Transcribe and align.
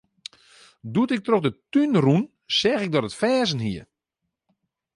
Doe't 0.93 1.13
ik 1.15 1.23
troch 1.25 1.43
de 1.45 1.51
tún 1.71 1.93
rûn, 2.03 2.23
seach 2.59 2.83
ik 2.85 2.91
dat 2.93 3.07
it 3.07 3.17
ferzen 3.21 3.63
hie. 3.65 3.83